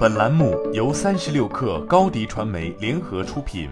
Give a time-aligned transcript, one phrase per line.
[0.00, 3.68] 本栏目由三十六氪高低传媒联合出品。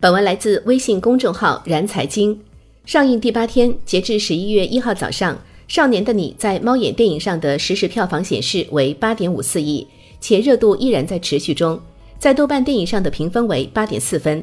[0.00, 2.40] 本文来自微信公众号燃财经。
[2.86, 5.34] 上映第八天，截至十一月一号早上，
[5.68, 9.86] 《少年的你》在猫眼电影上的实时票房显示为八点五四亿，
[10.18, 11.78] 且热度依然在持续中。
[12.18, 14.42] 在豆瓣电影上的评分为八点四分。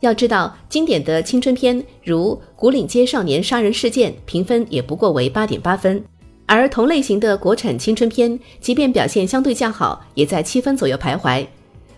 [0.00, 6.04] 要知道，经典的青春片如《古岭街少年杀人事件》，评分也不过为八点八分。
[6.46, 11.46] 而同类型的国产青春片，即便表现相对较好，也在七分左右徘徊。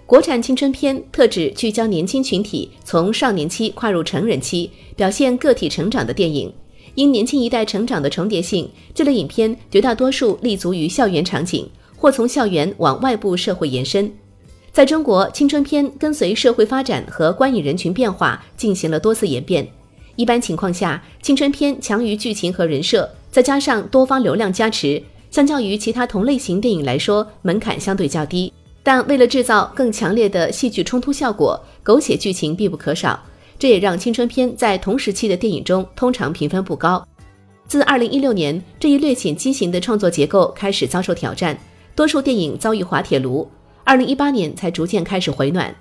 [0.06, 6.52] 国产青春片特指聚焦年轻群体从少年期跨入成人期，表现个体成长的电影。
[6.94, 14.10] 因年轻一代成长的重叠性，这类影片绝大多数立足于校园场景，或从校园往外部社会延伸。
[14.72, 19.66] 在中国，青春片跟随社会发展和观影人群变化进行了多次演变。
[20.14, 23.10] 一般情况下，青春片强于剧情和人设。
[23.36, 28.50] 再加上多方流量加持，相较于其他同类型电影来说，门槛相对较低。
[28.82, 33.22] 但为了制造更强烈的戏剧冲突效果，狗血剧情必不可少。
[33.58, 37.06] 这也让青春片在同时期的电影中通常评分不高。
[37.68, 41.58] 自2016年，这一略显畸形的创作结构开始遭受挑战，
[41.94, 43.46] 多数电影遭遇滑铁卢。
[43.84, 45.76] 2018年才逐渐开始回暖。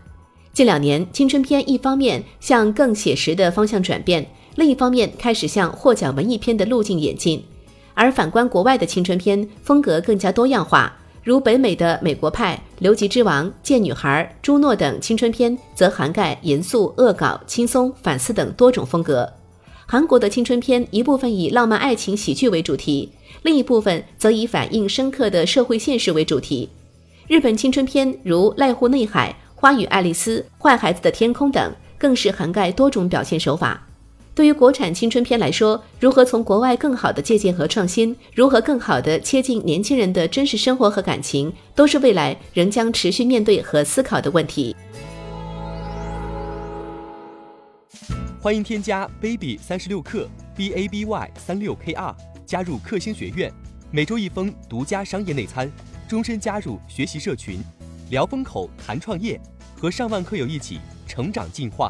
[0.52, 4.30] 近两年，青春片一方面向更写实的方向转变。
[4.56, 7.44] 另一方面，开始向获奖文艺片的路径演进，
[7.94, 19.30] 而反观国外的青春片风格更加多样化，如北美的《美国派》《留级之王》《贱女孩》《朱诺》等青春片，则涵盖严肃、恶搞、轻松、反思等多种风格。
[19.86, 23.12] 韩国的青春片一部分以浪漫爱情喜剧为主题，
[23.44, 26.70] 另一部分则以反映深刻的社会现实为主题。
[27.28, 33.86] 日本青春片如《濑户内海》《花与爱丽丝》《坏孩子的天空》等，更是涵盖多种表现手法。
[34.36, 44.76] 对于国产青春片来说，如何从国外更好的借鉴和创新，如何更好的切近年轻人的真实生活和感情，都是未来仍将持续面对和思考的问题。
[48.42, 52.14] 欢迎添加 baby 三十六克 b a b y 三六 k r
[52.46, 53.50] 加入克星学院，
[53.90, 55.72] 每周一封独家商业内参，
[56.10, 57.60] 终身加入学习社群，
[58.10, 59.40] 聊风口谈创业，
[59.80, 61.90] 和上万课友一起成长进化。